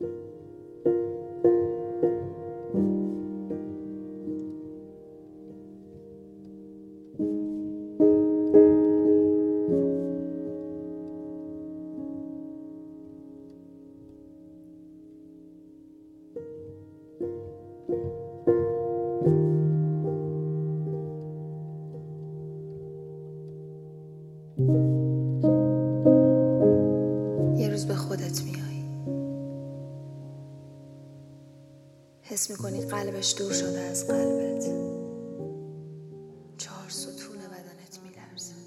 یه 0.00 0.06
روز 27.70 27.86
به 27.86 27.94
خودت 27.94 28.42
میاد. 28.44 28.63
حس 32.34 32.50
می‌کنی 32.50 32.80
قلبش 32.80 33.34
دور 33.38 33.52
شده 33.52 33.80
از 33.80 34.06
قلبت. 34.06 34.64
چهار 36.58 36.88
ستون 36.88 37.36
بدنت 37.36 38.00
میلرزنی 38.04 38.64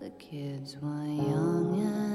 The 0.00 0.10
kids 0.18 0.70
young 1.30 2.09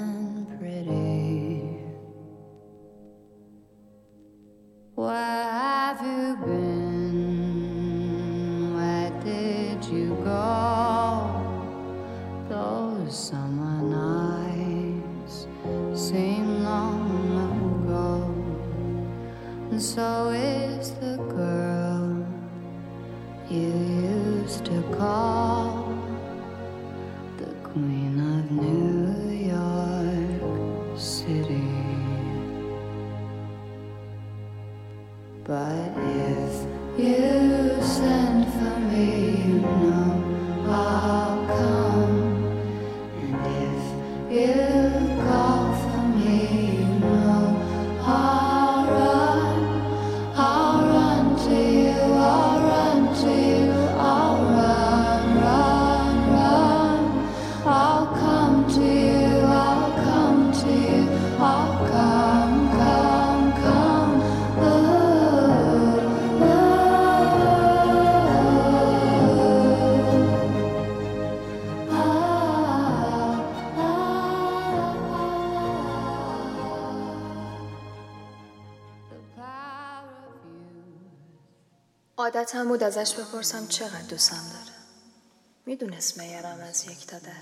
And 19.75 19.83
so 19.83 20.29
is 20.29 20.91
the 21.01 21.17
girl 21.17 22.25
you 23.49 23.73
used 24.39 24.63
to 24.67 24.81
call 24.97 25.74
عادتم 82.35 82.67
بود 82.67 82.83
ازش 82.83 83.13
بپرسم 83.13 83.67
چقدر 83.67 84.01
دوستم 84.01 84.35
داره. 84.35 84.75
می‌دونست 85.65 86.17
میارم 86.17 86.59
از 86.59 86.85
یک 86.85 87.07
تا 87.07 87.19
ده. 87.19 87.35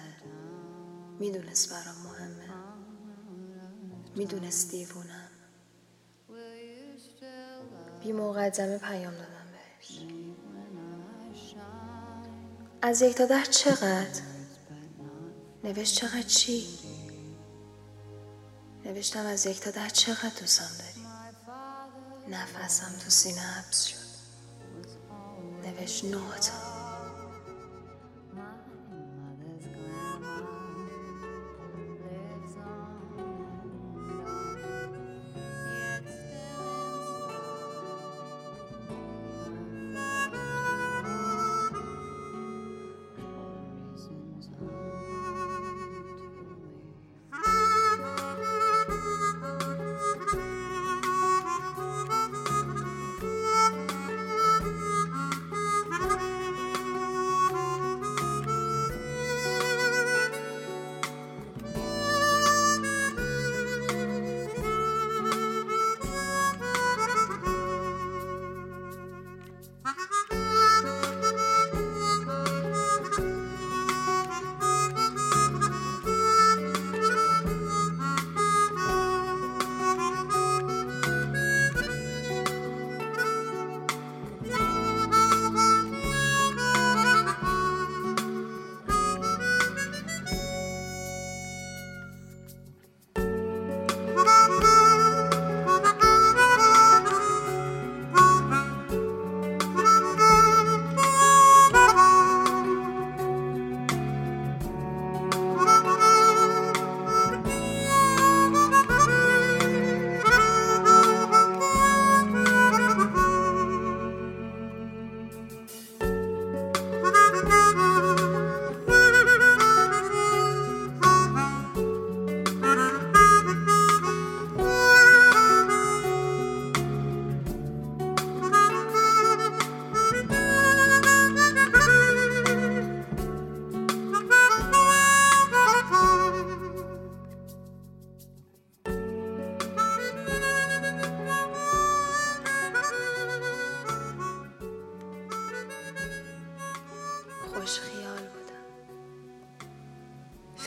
می‌دونست 1.19 1.69
برام 1.69 1.95
مهمه. 2.03 2.49
می‌دونست 4.15 4.71
دیوونم. 4.71 5.29
بی 8.03 8.11
مقدمه 8.11 8.77
پیام 8.77 9.13
دادم 9.13 9.47
بهش. 9.79 9.99
از 12.81 13.01
یک 13.01 13.15
تا 13.15 13.25
ده 13.25 13.43
چقدر؟ 13.43 14.21
نوشت 15.63 15.95
چقدر 15.95 16.21
چی؟ 16.21 16.79
نوشتم 18.85 19.25
از 19.25 19.45
یک 19.45 19.59
تا 19.59 19.71
ده 19.71 19.89
چقدر 19.89 20.39
دوستم 20.39 20.69
داری؟ 20.79 21.07
نفسم 22.29 22.99
تو 23.03 23.09
سینه 23.09 23.41
حبس 23.41 23.85
شد. 23.85 24.02
نوشت 26.03 26.72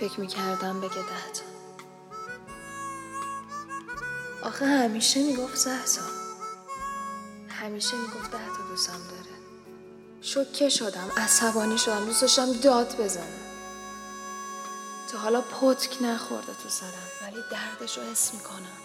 فکر 0.08 0.20
می‌کردم 0.20 0.80
بگه 0.80 0.94
ده 0.94 1.30
تا. 1.32 1.44
آخه 4.48 4.66
همیشه 4.66 5.22
می‌گفت 5.22 5.68
ده 5.68 5.84
تا. 5.84 6.02
همیشه 7.48 7.96
می‌گفت 7.96 8.30
ده 8.30 8.38
تا 8.38 8.68
دوستم 8.68 8.92
داره. 8.92 9.36
شوکه 10.20 10.68
شدم 10.68 11.10
عصبانی 11.16 11.78
شدم 11.78 12.04
دوست 12.04 12.20
داشتم 12.20 12.52
داد 12.52 12.96
بزنم. 13.00 13.24
تا 15.12 15.18
حالا 15.18 15.40
پتک 15.40 16.02
نخورده 16.02 16.52
تو 16.62 16.68
سرم 16.68 17.08
ولی 17.22 17.44
دردش 17.50 17.98
رو 17.98 18.04
حس 18.04 18.34
می‌کنم. 18.34 18.78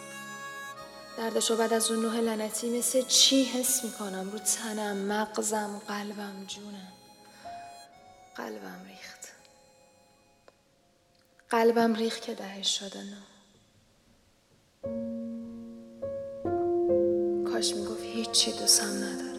دردش 1.18 1.52
رو 1.52 1.58
بعد 1.58 1.74
از 1.74 1.92
اون 1.92 2.06
نوه 2.06 2.16
لعنتی 2.16 2.80
مثل 2.80 3.02
چی 3.02 3.44
حس 3.44 3.84
می‌کنم؟ 3.84 4.32
رو 4.32 4.40
تنم 4.40 4.98
مغزم 4.98 5.82
قلبم 5.88 6.46
جونم. 6.48 6.94
قلبم 8.36 8.86
ریخت. 8.88 9.28
قلبم 11.52 11.94
ریخت 11.94 12.22
که 12.22 12.34
دهش 12.34 12.80
شده 12.80 13.00
نه. 13.04 13.18
کاش 17.52 17.76
می‌گفت 17.76 18.04
هیچی 18.04 18.52
دوستم 18.52 18.86
نداره 18.86 19.31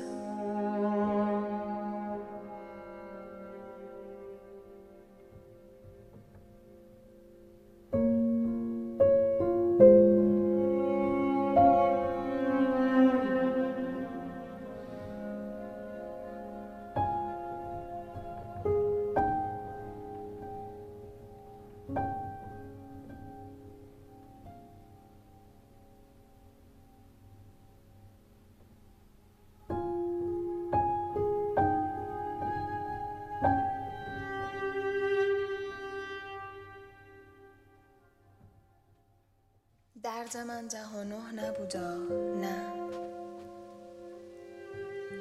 درد 40.03 40.37
من 40.37 40.67
ده 40.67 40.87
و 40.99 41.05
نه 41.05 41.45
نبودا 41.45 41.97
نه. 42.41 42.63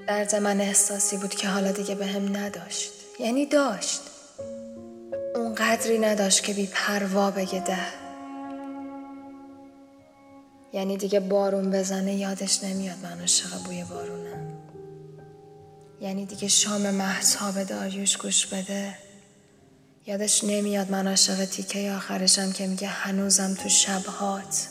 درد 0.07 0.35
من 0.35 0.61
احساسی 0.61 1.17
بود 1.17 1.29
که 1.29 1.47
حالا 1.47 1.71
دیگه 1.71 1.95
به 1.95 2.05
هم 2.05 2.37
نداشت. 2.37 2.91
یعنی 3.19 3.45
داشت. 3.45 4.01
اون 5.35 5.55
قدری 5.55 5.99
نداشت 5.99 6.43
که 6.43 6.53
بی 6.53 6.67
پروا 6.73 7.31
بگه 7.31 7.59
ده. 7.59 7.77
یعنی 10.73 10.97
دیگه 10.97 11.19
بارون 11.19 11.71
بزنه 11.71 12.15
یادش 12.15 12.63
نمیاد 12.63 12.97
من 13.03 13.19
عاشق 13.19 13.63
بوی 13.65 13.83
بارونم. 13.83 14.57
یعنی 16.01 16.25
دیگه 16.25 16.47
شام 16.47 16.89
محتاب 16.91 17.63
داریوش 17.63 18.17
گوش 18.17 18.45
بده. 18.47 18.93
یادش 20.11 20.43
نمیاد 20.43 20.91
من 20.91 21.07
عاشق 21.07 21.45
تیکه 21.45 21.91
آخرشم 21.91 22.51
که 22.51 22.67
میگه 22.67 22.87
هنوزم 22.87 23.53
تو 23.53 23.69
شبهات. 23.69 24.67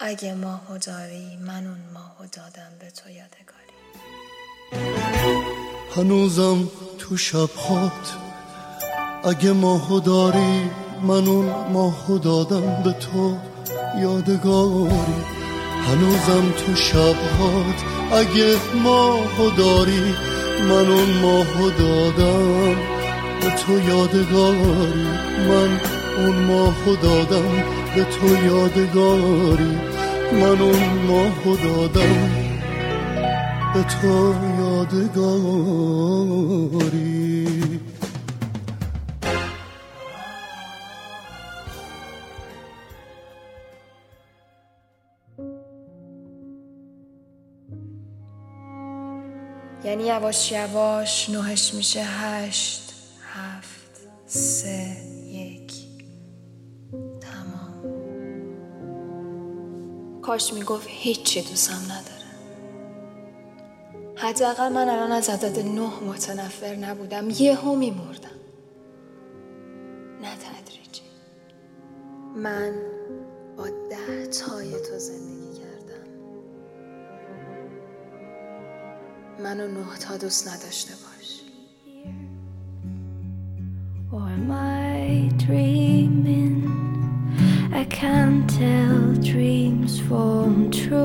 اگه 0.00 0.34
ماهو 0.34 0.78
داری 0.78 1.36
من 1.36 1.66
اون 1.66 1.78
ماهو 1.94 2.26
دادم 2.32 2.72
به 2.80 2.90
تو 2.90 3.10
یادگاری. 3.10 3.76
هنوزم 5.96 6.68
تو 6.98 7.16
شبهات. 7.16 8.16
اگه 9.24 9.52
ماهو 9.52 10.00
داری 10.00 10.70
من 11.02 11.28
اون 11.28 11.72
ماهو 11.72 12.18
دادم 12.18 12.82
به 12.82 12.92
تو 12.92 13.36
یادگاری. 14.00 15.00
هنوزم 15.86 16.52
تو 16.52 16.74
شبهات. 16.74 17.82
اگه 18.12 18.56
ماهو 18.74 19.50
داری 19.50 20.14
من 20.60 20.88
اون 20.90 21.10
ماهو 21.10 21.70
دادم 21.70 22.95
به 23.40 23.50
تو 23.50 23.88
یادگاری. 23.88 25.08
من 25.48 25.80
اون 26.18 26.36
ماهو 26.36 26.96
دادم 26.96 27.64
به 27.94 28.04
تو 28.04 28.44
یادگاری. 28.44 29.78
من 30.32 30.60
اون 30.60 30.88
ماهو 31.06 31.56
دادم 31.56 32.30
به 33.74 33.82
تو 33.82 34.34
یادگاری. 34.58 36.16
یعنی 49.84 50.04
یواش 50.04 50.52
یواش 50.52 51.30
نوهش 51.30 51.74
میشه 51.74 52.02
هشت. 52.02 52.85
سه 54.26 54.96
یک. 55.26 55.72
تمام. 57.20 57.82
کاش 60.22 60.52
می‌گفت 60.52 60.86
هیچی 60.90 61.42
دوستم 61.42 61.92
نداره. 61.92 62.16
حداقل 64.16 64.72
من 64.72 64.88
الان 64.88 65.12
از 65.12 65.28
عدد 65.28 65.58
نه 65.58 66.04
متنفر 66.04 66.74
نبودم 66.74 67.30
یهو 67.30 67.76
میمردم. 67.76 68.30
نه 70.22 70.36
تدریجی. 70.36 71.02
من 72.36 72.72
با 73.56 73.68
ده 73.68 74.26
تای 74.26 74.70
تو 74.70 74.98
زندگی 74.98 75.60
کردم. 75.60 76.06
منو 79.42 79.68
نه 79.68 79.98
تا 79.98 80.16
دوست 80.16 80.48
نداشته 80.48 80.92
باش. 80.94 81.15
Am 84.36 84.50
I 84.50 85.30
dreaming? 85.36 86.68
I 87.72 87.84
can't 87.84 88.48
tell 88.50 89.14
dreams 89.32 89.98
from 90.00 90.70
truth. 90.70 90.96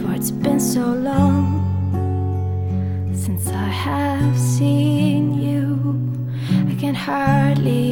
For 0.00 0.14
it's 0.14 0.30
been 0.30 0.60
so 0.60 0.86
long 1.10 1.46
since 3.14 3.48
I 3.48 3.68
have 3.86 4.38
seen 4.38 5.34
you. 5.34 5.64
I 6.70 6.74
can 6.80 6.94
hardly 6.94 7.87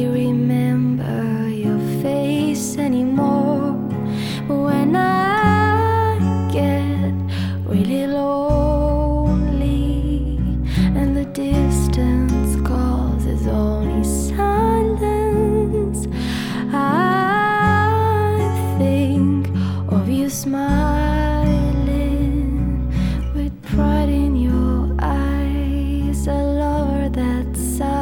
that's 27.17 27.77
so 27.79 27.96